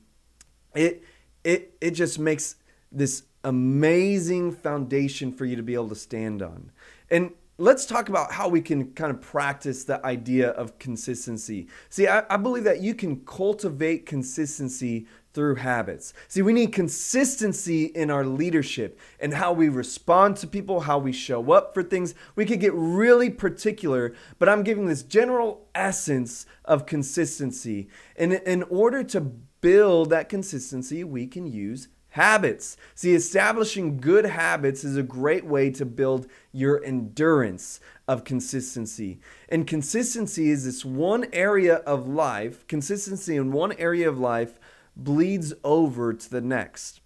it 0.73 1.03
it 1.43 1.75
it 1.81 1.91
just 1.91 2.17
makes 2.17 2.55
this 2.91 3.23
amazing 3.43 4.51
foundation 4.51 5.31
for 5.31 5.45
you 5.45 5.55
to 5.55 5.63
be 5.63 5.73
able 5.73 5.89
to 5.89 5.95
stand 5.95 6.41
on. 6.41 6.71
And 7.09 7.31
let's 7.57 7.85
talk 7.85 8.09
about 8.09 8.31
how 8.31 8.47
we 8.47 8.61
can 8.61 8.91
kind 8.93 9.11
of 9.11 9.21
practice 9.21 9.83
the 9.83 10.03
idea 10.05 10.49
of 10.49 10.79
consistency. 10.79 11.67
See, 11.89 12.07
I, 12.07 12.23
I, 12.29 12.37
believe 12.37 12.63
that 12.63 12.81
you 12.81 12.95
can 12.95 13.23
cultivate 13.25 14.05
consistency 14.05 15.05
through 15.33 15.55
habits. 15.55 16.13
See, 16.27 16.41
we 16.41 16.53
need 16.53 16.73
consistency 16.73 17.85
in 17.85 18.09
our 18.09 18.25
leadership 18.25 18.99
and 19.19 19.33
how 19.33 19.53
we 19.53 19.69
respond 19.69 20.37
to 20.37 20.47
people, 20.47 20.81
how 20.81 20.97
we 20.97 21.11
show 21.11 21.51
up 21.51 21.73
for 21.73 21.83
things. 21.83 22.15
We 22.35 22.45
could 22.45 22.59
get 22.59 22.73
really 22.73 23.29
particular, 23.29 24.13
but 24.39 24.49
I'm 24.49 24.63
giving 24.63 24.87
this 24.87 25.03
general 25.03 25.67
essence 25.75 26.45
of 26.65 26.85
consistency. 26.85 27.89
And 28.15 28.33
in 28.33 28.63
order 28.63 29.03
to 29.05 29.21
build 29.21 30.09
that 30.09 30.29
consistency, 30.29 31.03
we 31.03 31.27
can 31.27 31.45
use 31.45 31.87
habits. 32.11 32.77
See, 32.95 33.13
establishing 33.13 33.97
good 33.97 34.25
habits 34.25 34.83
is 34.83 34.97
a 34.97 35.03
great 35.03 35.45
way 35.45 35.69
to 35.71 35.85
build 35.85 36.27
your 36.51 36.83
endurance. 36.83 37.79
of 38.11 38.25
consistency. 38.25 39.21
And 39.47 39.65
consistency 39.65 40.49
is 40.49 40.65
this 40.65 40.83
one 40.83 41.27
area 41.31 41.75
of 41.75 42.09
life, 42.09 42.67
consistency 42.67 43.37
in 43.37 43.53
one 43.53 43.71
area 43.73 44.09
of 44.09 44.19
life 44.19 44.59
bleeds 44.97 45.53
over 45.63 46.11
to 46.11 46.29
the 46.29 46.41
next. 46.41 46.99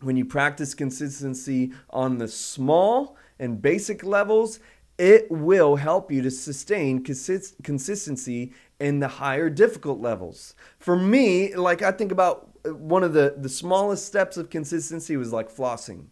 When 0.00 0.16
you 0.16 0.24
practice 0.24 0.72
consistency 0.72 1.72
on 1.90 2.16
the 2.16 2.26
small 2.26 3.18
and 3.38 3.60
basic 3.60 4.02
levels, 4.02 4.60
it 4.96 5.30
will 5.30 5.76
help 5.76 6.10
you 6.10 6.22
to 6.22 6.30
sustain 6.30 7.04
consist- 7.04 7.62
consistency 7.62 8.54
in 8.78 9.00
the 9.00 9.08
higher 9.08 9.50
difficult 9.50 10.00
levels. 10.00 10.54
For 10.78 10.96
me, 10.96 11.54
like 11.54 11.82
I 11.82 11.92
think 11.92 12.12
about 12.12 12.49
one 12.64 13.02
of 13.02 13.12
the, 13.12 13.34
the 13.36 13.48
smallest 13.48 14.06
steps 14.06 14.36
of 14.36 14.50
consistency 14.50 15.16
was 15.16 15.32
like 15.32 15.50
flossing. 15.50 16.06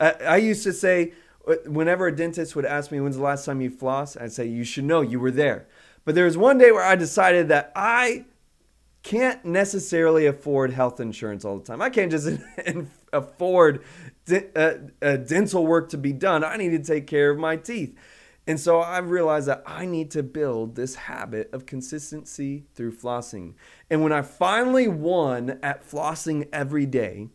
I, 0.00 0.10
I 0.10 0.36
used 0.36 0.62
to 0.64 0.72
say, 0.72 1.12
uh, 1.46 1.56
whenever 1.66 2.06
a 2.06 2.14
dentist 2.14 2.56
would 2.56 2.64
ask 2.64 2.90
me, 2.90 3.00
when's 3.00 3.16
the 3.16 3.22
last 3.22 3.44
time 3.44 3.60
you 3.60 3.70
floss? 3.70 4.16
I'd 4.16 4.32
say, 4.32 4.46
you 4.46 4.64
should 4.64 4.84
know 4.84 5.00
you 5.00 5.20
were 5.20 5.30
there. 5.30 5.66
But 6.04 6.14
there 6.14 6.24
was 6.24 6.36
one 6.36 6.58
day 6.58 6.72
where 6.72 6.84
I 6.84 6.96
decided 6.96 7.48
that 7.48 7.72
I 7.76 8.24
can't 9.02 9.44
necessarily 9.44 10.26
afford 10.26 10.72
health 10.72 11.00
insurance 11.00 11.44
all 11.44 11.58
the 11.58 11.64
time. 11.64 11.80
I 11.80 11.90
can't 11.90 12.10
just 12.10 12.28
afford 13.12 13.82
uh, 14.30 14.72
uh, 15.02 15.16
dental 15.16 15.66
work 15.66 15.90
to 15.90 15.98
be 15.98 16.12
done. 16.12 16.44
I 16.44 16.56
need 16.56 16.70
to 16.70 16.82
take 16.82 17.06
care 17.06 17.30
of 17.30 17.38
my 17.38 17.56
teeth. 17.56 17.96
And 18.50 18.58
so 18.58 18.80
I 18.80 18.98
realized 18.98 19.46
that 19.46 19.62
I 19.64 19.86
need 19.86 20.10
to 20.10 20.24
build 20.24 20.74
this 20.74 20.96
habit 20.96 21.50
of 21.52 21.66
consistency 21.66 22.64
through 22.74 22.96
flossing. 22.96 23.54
And 23.88 24.02
when 24.02 24.10
I 24.10 24.22
finally 24.22 24.88
won 24.88 25.60
at 25.62 25.88
flossing 25.88 26.48
every 26.52 26.84
day, 26.84 27.28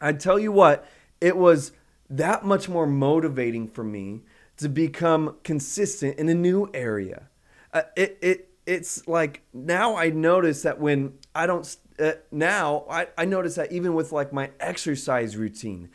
I 0.00 0.14
tell 0.14 0.38
you 0.38 0.50
what, 0.50 0.88
it 1.20 1.36
was 1.36 1.72
that 2.08 2.46
much 2.46 2.66
more 2.66 2.86
motivating 2.86 3.68
for 3.68 3.84
me 3.84 4.22
to 4.56 4.70
become 4.70 5.36
consistent 5.44 6.18
in 6.18 6.30
a 6.30 6.34
new 6.34 6.70
area. 6.72 7.28
Uh, 7.74 7.82
it, 7.94 8.16
it, 8.22 8.54
it's 8.64 9.06
like 9.06 9.42
now 9.52 9.96
I 9.96 10.08
notice 10.08 10.62
that 10.62 10.80
when 10.80 11.12
I 11.34 11.44
don't, 11.44 11.76
uh, 11.98 12.12
now 12.30 12.86
I, 12.88 13.08
I 13.18 13.26
notice 13.26 13.56
that 13.56 13.70
even 13.70 13.92
with 13.92 14.12
like 14.12 14.32
my 14.32 14.50
exercise 14.60 15.36
routine, 15.36 15.90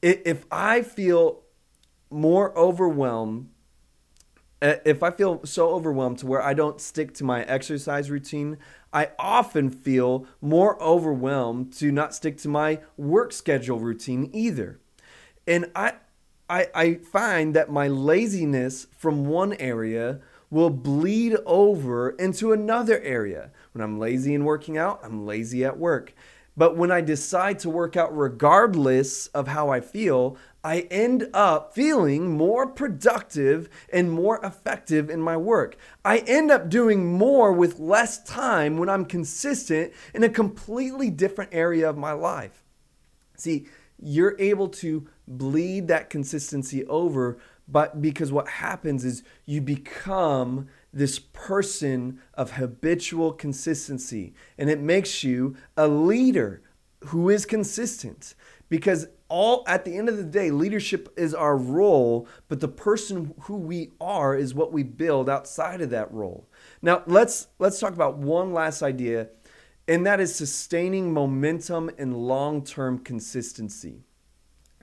if 0.00 0.46
I 0.50 0.80
feel 0.80 1.42
more 2.10 2.56
overwhelmed, 2.58 3.48
uh, 4.62 4.74
if 4.84 5.02
I 5.02 5.10
feel 5.10 5.40
so 5.44 5.70
overwhelmed 5.70 6.18
to 6.18 6.26
where 6.26 6.42
I 6.42 6.52
don't 6.52 6.80
stick 6.80 7.14
to 7.14 7.24
my 7.24 7.44
exercise 7.44 8.10
routine, 8.10 8.58
I 8.92 9.10
often 9.18 9.70
feel 9.70 10.26
more 10.40 10.80
overwhelmed 10.82 11.72
to 11.74 11.90
not 11.90 12.14
stick 12.14 12.36
to 12.38 12.48
my 12.48 12.80
work 12.96 13.32
schedule 13.32 13.78
routine 13.78 14.28
either. 14.32 14.80
And 15.46 15.70
I, 15.74 15.94
I, 16.48 16.66
I 16.74 16.94
find 16.94 17.54
that 17.54 17.70
my 17.70 17.88
laziness 17.88 18.86
from 18.96 19.26
one 19.26 19.54
area 19.54 20.20
will 20.50 20.70
bleed 20.70 21.36
over 21.46 22.10
into 22.10 22.52
another 22.52 23.00
area. 23.00 23.52
When 23.72 23.82
I'm 23.82 23.98
lazy 23.98 24.34
in 24.34 24.44
working 24.44 24.76
out, 24.76 25.00
I'm 25.02 25.24
lazy 25.24 25.64
at 25.64 25.78
work. 25.78 26.12
But 26.56 26.76
when 26.76 26.90
I 26.90 27.00
decide 27.00 27.60
to 27.60 27.70
work 27.70 27.96
out 27.96 28.14
regardless 28.14 29.28
of 29.28 29.48
how 29.48 29.70
I 29.70 29.80
feel, 29.80 30.36
I 30.62 30.80
end 30.90 31.28
up 31.32 31.74
feeling 31.74 32.36
more 32.36 32.66
productive 32.66 33.68
and 33.92 34.10
more 34.10 34.44
effective 34.44 35.08
in 35.08 35.20
my 35.20 35.36
work. 35.36 35.76
I 36.04 36.18
end 36.18 36.50
up 36.50 36.68
doing 36.68 37.16
more 37.16 37.52
with 37.52 37.78
less 37.78 38.22
time 38.24 38.76
when 38.76 38.88
I'm 38.88 39.06
consistent 39.06 39.92
in 40.14 40.22
a 40.22 40.28
completely 40.28 41.10
different 41.10 41.54
area 41.54 41.88
of 41.88 41.96
my 41.96 42.12
life. 42.12 42.62
See, 43.36 43.68
you're 43.98 44.36
able 44.38 44.68
to 44.68 45.08
bleed 45.26 45.88
that 45.88 46.10
consistency 46.10 46.84
over 46.86 47.38
but 47.70 48.02
because 48.02 48.32
what 48.32 48.48
happens 48.48 49.04
is 49.04 49.22
you 49.46 49.60
become 49.60 50.68
this 50.92 51.18
person 51.18 52.20
of 52.34 52.52
habitual 52.52 53.32
consistency 53.32 54.34
and 54.58 54.68
it 54.68 54.80
makes 54.80 55.22
you 55.22 55.56
a 55.76 55.86
leader 55.86 56.62
who 57.06 57.30
is 57.30 57.46
consistent 57.46 58.34
because 58.68 59.06
all 59.30 59.64
at 59.66 59.84
the 59.84 59.96
end 59.96 60.08
of 60.08 60.16
the 60.16 60.24
day 60.24 60.50
leadership 60.50 61.08
is 61.16 61.32
our 61.32 61.56
role 61.56 62.28
but 62.48 62.60
the 62.60 62.68
person 62.68 63.34
who 63.42 63.56
we 63.56 63.92
are 64.00 64.36
is 64.36 64.54
what 64.54 64.72
we 64.72 64.82
build 64.82 65.30
outside 65.30 65.80
of 65.80 65.90
that 65.90 66.12
role. 66.12 66.48
Now 66.82 67.02
let's 67.06 67.46
let's 67.58 67.80
talk 67.80 67.94
about 67.94 68.18
one 68.18 68.52
last 68.52 68.82
idea 68.82 69.28
and 69.88 70.06
that 70.06 70.20
is 70.20 70.34
sustaining 70.34 71.12
momentum 71.12 71.90
and 71.98 72.16
long-term 72.16 73.00
consistency. 73.00 74.04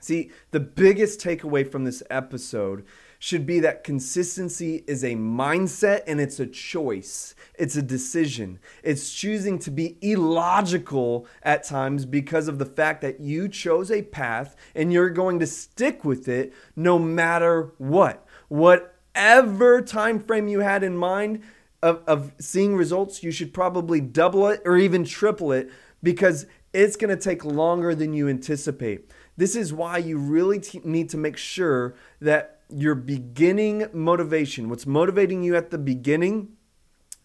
See, 0.00 0.30
the 0.50 0.60
biggest 0.60 1.20
takeaway 1.20 1.70
from 1.70 1.84
this 1.84 2.02
episode 2.10 2.84
should 3.18 3.44
be 3.44 3.58
that 3.60 3.82
consistency 3.82 4.84
is 4.86 5.02
a 5.02 5.14
mindset 5.14 6.02
and 6.06 6.20
it's 6.20 6.38
a 6.38 6.46
choice. 6.46 7.34
It's 7.58 7.76
a 7.76 7.82
decision. 7.82 8.60
It's 8.82 9.12
choosing 9.12 9.58
to 9.60 9.70
be 9.70 9.98
illogical 10.00 11.26
at 11.42 11.64
times 11.64 12.06
because 12.06 12.46
of 12.46 12.58
the 12.58 12.66
fact 12.66 13.02
that 13.02 13.20
you 13.20 13.48
chose 13.48 13.90
a 13.90 14.02
path 14.02 14.54
and 14.74 14.92
you're 14.92 15.10
going 15.10 15.40
to 15.40 15.46
stick 15.46 16.04
with 16.04 16.28
it 16.28 16.52
no 16.76 16.98
matter 16.98 17.72
what. 17.78 18.24
Whatever 18.48 19.82
time 19.82 20.20
frame 20.20 20.46
you 20.46 20.60
had 20.60 20.84
in 20.84 20.96
mind 20.96 21.42
of, 21.82 22.02
of 22.06 22.32
seeing 22.38 22.76
results, 22.76 23.24
you 23.24 23.32
should 23.32 23.52
probably 23.52 24.00
double 24.00 24.46
it 24.46 24.62
or 24.64 24.76
even 24.76 25.04
triple 25.04 25.50
it 25.50 25.68
because 26.04 26.46
it's 26.72 26.96
going 26.96 27.10
to 27.10 27.20
take 27.22 27.44
longer 27.44 27.94
than 27.94 28.12
you 28.12 28.28
anticipate. 28.28 29.10
This 29.36 29.56
is 29.56 29.72
why 29.72 29.98
you 29.98 30.18
really 30.18 30.60
t- 30.60 30.80
need 30.84 31.08
to 31.10 31.16
make 31.16 31.36
sure 31.36 31.96
that 32.20 32.57
your 32.68 32.94
beginning 32.94 33.86
motivation, 33.92 34.68
what's 34.68 34.86
motivating 34.86 35.42
you 35.42 35.56
at 35.56 35.70
the 35.70 35.78
beginning, 35.78 36.48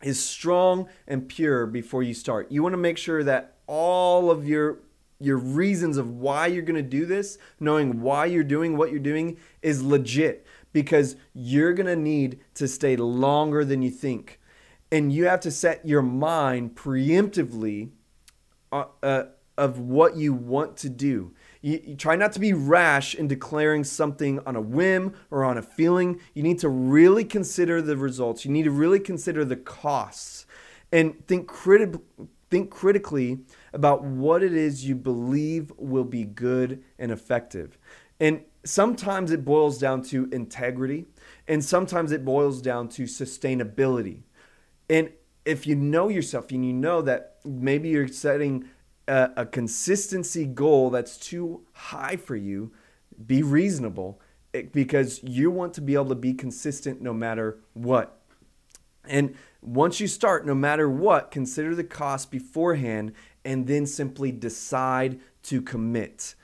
is 0.01 0.23
strong 0.23 0.87
and 1.07 1.27
pure 1.27 1.65
before 1.65 2.03
you 2.03 2.13
start. 2.13 2.51
You 2.51 2.63
want 2.63 2.73
to 2.73 2.77
make 2.77 2.97
sure 2.97 3.23
that 3.23 3.57
all 3.67 4.29
of 4.29 4.47
your 4.47 4.79
your 5.19 5.37
reasons 5.37 5.95
of 5.95 6.09
why 6.09 6.47
you're 6.47 6.63
going 6.63 6.75
to 6.75 6.81
do 6.81 7.05
this, 7.05 7.37
knowing 7.57 8.01
why 8.01 8.25
you're 8.25 8.43
doing 8.43 8.75
what 8.75 8.91
you're 8.91 8.99
doing 8.99 9.37
is 9.61 9.81
legit 9.81 10.45
because 10.73 11.15
you're 11.33 11.73
going 11.73 11.87
to 11.87 11.95
need 11.95 12.39
to 12.55 12.67
stay 12.67 12.97
longer 12.97 13.63
than 13.63 13.81
you 13.81 13.89
think. 13.89 14.39
And 14.91 15.13
you 15.13 15.25
have 15.25 15.39
to 15.41 15.51
set 15.51 15.87
your 15.87 16.01
mind 16.01 16.75
preemptively 16.75 17.91
uh, 18.71 18.85
uh, 19.01 19.23
of 19.57 19.79
what 19.79 20.17
you 20.17 20.33
want 20.33 20.75
to 20.77 20.89
do. 20.89 21.33
You, 21.63 21.81
you, 21.83 21.95
try 21.95 22.17
not 22.17 22.33
to 22.33 22.41
be 22.41 22.51
rash 22.51 23.15
in 23.15 23.29
declaring 23.29 23.85
something 23.85 24.39
on 24.45 24.57
a 24.57 24.61
whim 24.61 25.13
or 25.31 25.45
on 25.45 25.57
a 25.57 25.61
feeling. 25.61 26.19
You 26.33 26.43
need 26.43 26.59
to 26.59 26.69
really 26.69 27.23
consider 27.23 27.81
the 27.81 27.95
results. 27.95 28.43
You 28.43 28.51
need 28.51 28.63
to 28.63 28.71
really 28.71 28.99
consider 28.99 29.45
the 29.45 29.55
costs 29.55 30.45
and 30.91 31.25
think, 31.25 31.49
criti- 31.49 32.01
think 32.51 32.69
critically 32.69 33.39
about 33.71 34.03
what 34.03 34.43
it 34.43 34.53
is 34.53 34.85
you 34.85 34.93
believe 34.93 35.71
will 35.77 36.03
be 36.03 36.25
good 36.25 36.83
and 36.99 37.11
effective. 37.11 37.77
And 38.19 38.41
sometimes 38.65 39.31
it 39.31 39.45
boils 39.45 39.77
down 39.77 40.01
to 40.03 40.27
integrity, 40.33 41.05
and 41.47 41.63
sometimes 41.63 42.11
it 42.11 42.25
boils 42.25 42.61
down 42.61 42.89
to 42.89 43.03
sustainability. 43.03 44.23
And 44.89 45.11
if 45.45 45.65
you 45.65 45.75
know 45.75 46.09
yourself 46.09 46.51
and 46.51 46.65
you 46.65 46.73
know 46.73 47.01
that 47.01 47.37
maybe 47.45 47.89
you're 47.89 48.07
setting 48.07 48.65
a, 49.07 49.29
a 49.37 49.45
consistency 49.45 50.45
goal 50.45 50.89
that's 50.89 51.17
too 51.17 51.65
high 51.73 52.15
for 52.15 52.35
you, 52.35 52.71
be 53.25 53.43
reasonable 53.43 54.19
eh, 54.53 54.63
because 54.71 55.21
you 55.23 55.51
want 55.51 55.73
to 55.75 55.81
be 55.81 55.93
able 55.93 56.09
to 56.09 56.15
be 56.15 56.33
consistent 56.33 57.01
no 57.01 57.13
matter 57.13 57.59
what. 57.73 58.19
And 59.05 59.35
once 59.61 59.99
you 59.99 60.07
start, 60.07 60.45
no 60.45 60.55
matter 60.55 60.89
what, 60.89 61.31
consider 61.31 61.75
the 61.75 61.83
cost 61.83 62.31
beforehand 62.31 63.13
and 63.43 63.67
then 63.67 63.85
simply 63.85 64.31
decide 64.31 65.19
to 65.43 65.61
commit. 65.61 66.35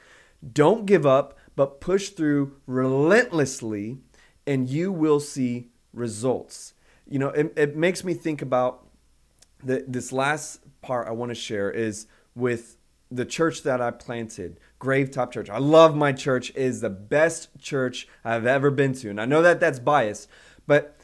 Don't 0.53 0.85
give 0.85 1.05
up, 1.05 1.37
but 1.55 1.81
push 1.81 2.09
through 2.09 2.55
relentlessly, 2.65 3.97
and 4.45 4.69
you 4.69 4.91
will 4.91 5.19
see 5.19 5.69
results. 5.93 6.73
You 7.07 7.19
know, 7.19 7.29
it, 7.29 7.53
it 7.55 7.75
makes 7.75 8.03
me 8.03 8.13
think 8.13 8.41
about 8.41 8.85
the, 9.63 9.83
this 9.87 10.11
last 10.11 10.61
part 10.81 11.07
I 11.07 11.11
want 11.11 11.29
to 11.29 11.35
share 11.35 11.69
is 11.69 12.07
with 12.35 12.77
the 13.11 13.25
church 13.25 13.63
that 13.63 13.81
I 13.81 13.91
planted, 13.91 14.59
Gravetop 14.79 15.31
Church. 15.31 15.49
I 15.49 15.57
love 15.57 15.95
my 15.95 16.11
church. 16.11 16.51
It 16.51 16.57
is 16.57 16.81
the 16.81 16.89
best 16.89 17.49
church 17.59 18.07
I've 18.23 18.45
ever 18.45 18.69
been 18.69 18.93
to. 18.93 19.09
And 19.09 19.19
I 19.19 19.25
know 19.25 19.41
that 19.41 19.59
that's 19.59 19.79
biased, 19.79 20.29
but 20.67 20.95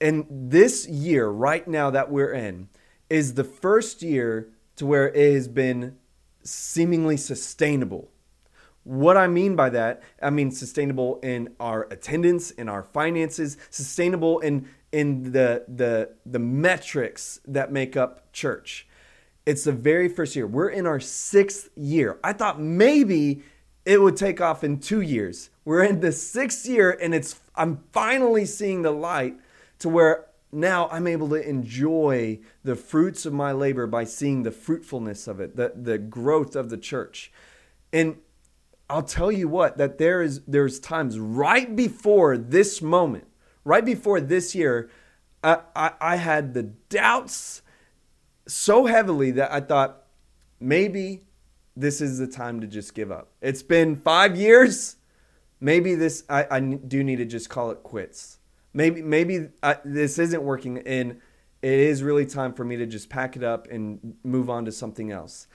in 0.00 0.26
this 0.30 0.86
year 0.88 1.28
right 1.28 1.66
now 1.66 1.90
that 1.90 2.10
we're 2.10 2.32
in 2.32 2.68
is 3.10 3.34
the 3.34 3.44
first 3.44 4.02
year 4.02 4.50
to 4.76 4.86
where 4.86 5.08
it 5.08 5.34
has 5.34 5.48
been 5.48 5.96
seemingly 6.44 7.16
sustainable. 7.16 8.10
What 8.84 9.16
I 9.16 9.26
mean 9.26 9.56
by 9.56 9.70
that, 9.70 10.02
I 10.22 10.30
mean 10.30 10.50
sustainable 10.50 11.18
in 11.22 11.54
our 11.60 11.82
attendance, 11.90 12.52
in 12.52 12.68
our 12.68 12.82
finances, 12.82 13.58
sustainable 13.70 14.38
in 14.38 14.68
in 14.92 15.32
the 15.32 15.64
the 15.68 16.14
the 16.24 16.38
metrics 16.38 17.40
that 17.46 17.70
make 17.70 17.96
up 17.96 18.32
church. 18.32 18.87
It's 19.48 19.64
the 19.64 19.72
very 19.72 20.10
first 20.10 20.36
year. 20.36 20.46
We're 20.46 20.68
in 20.68 20.86
our 20.86 21.00
sixth 21.00 21.70
year. 21.74 22.18
I 22.22 22.34
thought 22.34 22.60
maybe 22.60 23.42
it 23.86 23.98
would 23.98 24.14
take 24.14 24.42
off 24.42 24.62
in 24.62 24.78
two 24.78 25.00
years. 25.00 25.48
We're 25.64 25.84
in 25.84 26.00
the 26.00 26.12
sixth 26.12 26.66
year, 26.66 26.90
and 26.90 27.14
it's 27.14 27.40
I'm 27.56 27.82
finally 27.90 28.44
seeing 28.44 28.82
the 28.82 28.90
light 28.90 29.36
to 29.78 29.88
where 29.88 30.26
now 30.52 30.86
I'm 30.90 31.06
able 31.06 31.30
to 31.30 31.48
enjoy 31.48 32.40
the 32.62 32.76
fruits 32.76 33.24
of 33.24 33.32
my 33.32 33.52
labor 33.52 33.86
by 33.86 34.04
seeing 34.04 34.42
the 34.42 34.50
fruitfulness 34.50 35.26
of 35.26 35.40
it, 35.40 35.56
the, 35.56 35.72
the 35.74 35.96
growth 35.96 36.54
of 36.54 36.68
the 36.68 36.76
church. 36.76 37.32
And 37.90 38.18
I'll 38.90 39.00
tell 39.00 39.32
you 39.32 39.48
what, 39.48 39.78
that 39.78 39.96
there 39.96 40.20
is 40.20 40.42
there's 40.46 40.78
times 40.78 41.18
right 41.18 41.74
before 41.74 42.36
this 42.36 42.82
moment, 42.82 43.28
right 43.64 43.84
before 43.84 44.20
this 44.20 44.54
year, 44.54 44.90
I, 45.42 45.60
I, 45.74 45.92
I 46.02 46.16
had 46.16 46.52
the 46.52 46.64
doubts 46.64 47.62
so 48.48 48.86
heavily 48.86 49.30
that 49.32 49.52
I 49.52 49.60
thought 49.60 50.04
maybe 50.58 51.22
this 51.76 52.00
is 52.00 52.18
the 52.18 52.26
time 52.26 52.60
to 52.60 52.66
just 52.66 52.94
give 52.94 53.12
up. 53.12 53.30
It's 53.40 53.62
been 53.62 53.96
five 53.96 54.36
years. 54.36 54.96
Maybe 55.60 55.94
this 55.94 56.24
I, 56.28 56.46
I 56.50 56.60
do 56.60 57.04
need 57.04 57.16
to 57.16 57.24
just 57.24 57.48
call 57.48 57.70
it 57.70 57.82
quits. 57.82 58.38
Maybe 58.72 59.02
maybe 59.02 59.48
I, 59.62 59.76
this 59.84 60.18
isn't 60.18 60.42
working, 60.42 60.78
and 60.78 61.20
it 61.62 61.72
is 61.72 62.02
really 62.02 62.26
time 62.26 62.52
for 62.52 62.64
me 62.64 62.76
to 62.76 62.86
just 62.86 63.08
pack 63.08 63.36
it 63.36 63.42
up 63.42 63.68
and 63.70 64.16
move 64.24 64.50
on 64.50 64.64
to 64.64 64.72
something 64.72 65.10
else. 65.10 65.46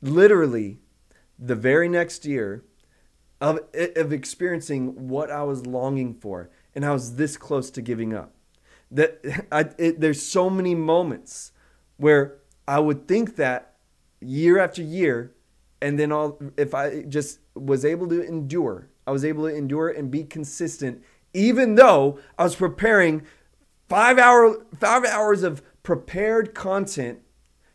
Literally, 0.00 0.78
the 1.38 1.54
very 1.54 1.88
next 1.88 2.24
year 2.24 2.64
of 3.40 3.60
of 3.74 4.12
experiencing 4.12 5.08
what 5.08 5.30
I 5.30 5.42
was 5.42 5.66
longing 5.66 6.14
for, 6.14 6.50
and 6.74 6.84
I 6.84 6.92
was 6.92 7.16
this 7.16 7.36
close 7.36 7.70
to 7.72 7.82
giving 7.82 8.14
up. 8.14 8.34
That 8.90 9.46
I, 9.52 9.70
it, 9.78 10.00
there's 10.00 10.22
so 10.22 10.48
many 10.48 10.74
moments 10.74 11.52
where 11.96 12.38
I 12.66 12.80
would 12.80 13.06
think 13.08 13.36
that 13.36 13.74
year 14.20 14.58
after 14.58 14.82
year, 14.82 15.34
and 15.80 15.98
then 15.98 16.12
all 16.12 16.38
if 16.56 16.74
I 16.74 17.02
just 17.02 17.40
was 17.54 17.84
able 17.84 18.08
to 18.08 18.22
endure, 18.22 18.88
I 19.06 19.10
was 19.10 19.24
able 19.24 19.48
to 19.48 19.54
endure 19.54 19.88
and 19.88 20.10
be 20.10 20.24
consistent, 20.24 21.02
even 21.34 21.74
though 21.74 22.18
I 22.38 22.44
was 22.44 22.56
preparing 22.56 23.22
five 23.88 24.18
hour 24.18 24.64
five 24.78 25.04
hours 25.04 25.42
of 25.42 25.62
prepared 25.82 26.54
content 26.54 27.18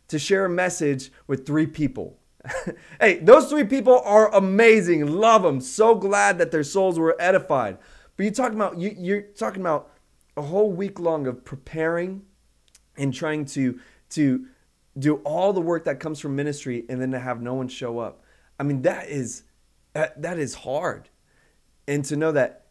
to 0.07 0.17
share 0.17 0.45
a 0.45 0.49
message 0.49 1.11
with 1.27 1.45
three 1.45 1.67
people. 1.67 2.17
hey, 3.01 3.19
those 3.19 3.49
three 3.49 3.65
people 3.65 3.99
are 4.05 4.33
amazing. 4.33 5.05
Love 5.05 5.43
them. 5.43 5.59
So 5.59 5.95
glad 5.95 6.37
that 6.37 6.51
their 6.51 6.63
souls 6.63 6.97
were 6.97 7.15
edified. 7.19 7.77
But 8.15 8.23
you're 8.23 8.33
talking 8.33 8.55
about 8.55 8.77
you, 8.79 8.95
you're 8.97 9.21
talking 9.21 9.61
about 9.61 9.91
a 10.35 10.41
whole 10.41 10.71
week 10.71 10.99
long 10.99 11.27
of 11.27 11.43
preparing 11.43 12.23
and 12.95 13.13
trying 13.13 13.45
to 13.45 13.79
to 14.11 14.45
do 14.97 15.15
all 15.17 15.53
the 15.53 15.61
work 15.61 15.85
that 15.85 15.99
comes 15.99 16.19
from 16.19 16.35
ministry 16.35 16.85
and 16.89 17.01
then 17.01 17.11
to 17.11 17.19
have 17.19 17.41
no 17.41 17.53
one 17.53 17.67
show 17.67 17.99
up. 17.99 18.23
I 18.59 18.63
mean, 18.63 18.81
that 18.83 19.09
is 19.09 19.43
that, 19.93 20.21
that 20.21 20.37
is 20.37 20.53
hard. 20.55 21.09
And 21.87 22.03
to 22.05 22.15
know 22.15 22.31
that 22.31 22.67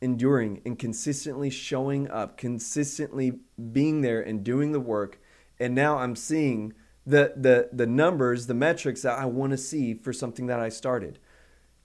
enduring 0.00 0.62
and 0.64 0.78
consistently 0.78 1.50
showing 1.50 2.08
up, 2.10 2.36
consistently 2.36 3.40
being 3.72 4.00
there 4.00 4.20
and 4.20 4.44
doing 4.44 4.72
the 4.72 4.80
work, 4.80 5.20
and 5.58 5.74
now 5.74 5.98
I'm 5.98 6.16
seeing 6.16 6.74
the 7.04 7.32
the 7.36 7.70
the 7.72 7.86
numbers, 7.86 8.46
the 8.46 8.54
metrics 8.54 9.02
that 9.02 9.18
I 9.18 9.24
want 9.26 9.52
to 9.52 9.58
see 9.58 9.94
for 9.94 10.12
something 10.12 10.46
that 10.46 10.60
I 10.60 10.68
started. 10.68 11.18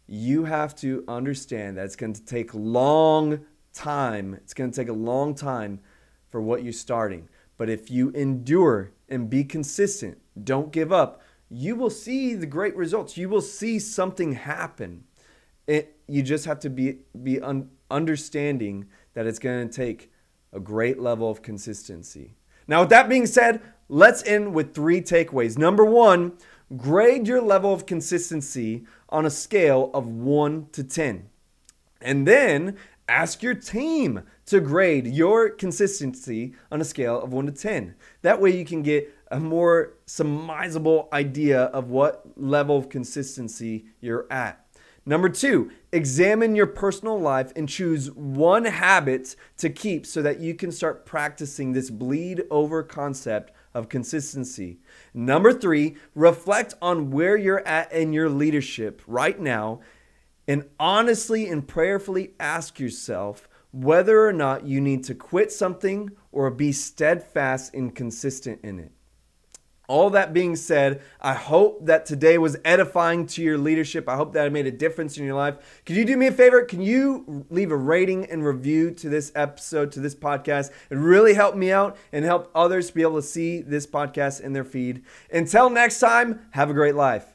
You 0.05 0.43
have 0.43 0.75
to 0.77 1.03
understand 1.07 1.77
that 1.77 1.85
it's 1.85 1.95
going 1.95 2.13
to 2.13 2.23
take 2.23 2.53
long 2.53 3.45
time. 3.73 4.35
It's 4.35 4.53
going 4.53 4.69
to 4.69 4.75
take 4.75 4.89
a 4.89 4.93
long 4.93 5.33
time 5.33 5.79
for 6.29 6.41
what 6.41 6.63
you're 6.63 6.73
starting. 6.73 7.29
But 7.57 7.69
if 7.69 7.91
you 7.91 8.09
endure 8.11 8.91
and 9.09 9.29
be 9.29 9.43
consistent, 9.43 10.19
don't 10.43 10.71
give 10.71 10.91
up, 10.91 11.21
you 11.49 11.75
will 11.75 11.89
see 11.89 12.33
the 12.33 12.47
great 12.47 12.75
results. 12.75 13.15
You 13.15 13.29
will 13.29 13.41
see 13.41 13.77
something 13.79 14.33
happen. 14.33 15.03
It, 15.67 15.97
you 16.07 16.23
just 16.23 16.45
have 16.45 16.59
to 16.61 16.69
be, 16.69 16.99
be 17.21 17.39
un, 17.39 17.69
understanding 17.91 18.87
that 19.13 19.27
it's 19.27 19.39
going 19.39 19.69
to 19.69 19.73
take 19.73 20.11
a 20.51 20.59
great 20.59 20.99
level 20.99 21.29
of 21.29 21.41
consistency. 21.41 22.35
Now, 22.67 22.81
with 22.81 22.89
that 22.89 23.09
being 23.09 23.25
said, 23.25 23.61
let's 23.89 24.23
end 24.23 24.53
with 24.53 24.73
three 24.73 25.01
takeaways. 25.01 25.57
Number 25.57 25.85
one, 25.85 26.33
grade 26.75 27.27
your 27.27 27.41
level 27.41 27.73
of 27.73 27.85
consistency 27.85 28.85
on 29.09 29.25
a 29.25 29.29
scale 29.29 29.91
of 29.93 30.07
1 30.07 30.67
to 30.71 30.83
10. 30.83 31.29
And 32.01 32.27
then 32.27 32.77
ask 33.07 33.43
your 33.43 33.53
team 33.53 34.23
to 34.45 34.59
grade 34.59 35.07
your 35.07 35.49
consistency 35.49 36.53
on 36.71 36.81
a 36.81 36.85
scale 36.85 37.21
of 37.21 37.33
1 37.33 37.45
to 37.47 37.51
10. 37.51 37.95
That 38.21 38.41
way 38.41 38.57
you 38.57 38.65
can 38.65 38.81
get 38.81 39.13
a 39.31 39.39
more 39.39 39.93
surmisable 40.05 41.11
idea 41.11 41.63
of 41.63 41.89
what 41.89 42.25
level 42.35 42.77
of 42.77 42.89
consistency 42.89 43.85
you're 43.99 44.27
at. 44.31 44.63
Number 45.05 45.27
two, 45.27 45.69
examine 45.91 46.55
your 46.55 46.67
personal 46.67 47.19
life 47.19 47.51
and 47.57 47.67
choose 47.67 48.09
one 48.11 48.63
habit 48.63 49.35
to 49.57 49.69
keep 49.69 50.05
so 50.05 50.21
that 50.21 50.39
you 50.39 50.53
can 50.53 50.71
start 50.71 51.05
practicing 51.05 51.73
this 51.73 51.89
bleed 51.89 52.43
over 52.49 52.83
concept 52.83 53.51
of 53.73 53.89
consistency. 53.89 54.79
Number 55.13 55.51
three, 55.51 55.97
reflect 56.15 56.75
on 56.81 57.11
where 57.11 57.35
you're 57.35 57.67
at 57.67 57.91
in 57.91 58.13
your 58.13 58.29
leadership 58.29 59.01
right 59.05 59.37
now 59.37 59.81
and 60.47 60.69
honestly 60.79 61.47
and 61.47 61.67
prayerfully 61.67 62.33
ask 62.39 62.79
yourself 62.79 63.47
whether 63.71 64.27
or 64.27 64.33
not 64.33 64.65
you 64.65 64.79
need 64.79 65.03
to 65.05 65.15
quit 65.15 65.51
something 65.51 66.11
or 66.31 66.49
be 66.51 66.71
steadfast 66.71 67.73
and 67.73 67.95
consistent 67.95 68.59
in 68.63 68.79
it. 68.79 68.91
All 69.89 70.11
that 70.11 70.31
being 70.31 70.55
said, 70.55 71.01
I 71.19 71.33
hope 71.33 71.87
that 71.87 72.05
today 72.05 72.37
was 72.37 72.55
edifying 72.63 73.27
to 73.27 73.43
your 73.43 73.57
leadership. 73.57 74.07
I 74.07 74.15
hope 74.15 74.33
that 74.33 74.47
it 74.47 74.53
made 74.53 74.65
a 74.65 74.71
difference 74.71 75.17
in 75.17 75.25
your 75.25 75.35
life. 75.35 75.83
Could 75.85 75.97
you 75.97 76.05
do 76.05 76.15
me 76.15 76.27
a 76.27 76.31
favor? 76.31 76.63
Can 76.63 76.81
you 76.81 77.45
leave 77.49 77.69
a 77.69 77.75
rating 77.75 78.25
and 78.25 78.45
review 78.45 78.91
to 78.91 79.09
this 79.09 79.31
episode, 79.35 79.91
to 79.91 79.99
this 79.99 80.15
podcast? 80.15 80.71
It 80.89 80.95
really 80.95 81.33
helped 81.33 81.57
me 81.57 81.71
out 81.71 81.97
and 82.13 82.23
help 82.23 82.49
others 82.55 82.91
be 82.91 83.01
able 83.01 83.17
to 83.17 83.21
see 83.21 83.61
this 83.61 83.85
podcast 83.85 84.39
in 84.39 84.53
their 84.53 84.63
feed. 84.63 85.03
Until 85.31 85.69
next 85.69 85.99
time, 85.99 86.39
have 86.51 86.69
a 86.69 86.73
great 86.73 86.95
life. 86.95 87.32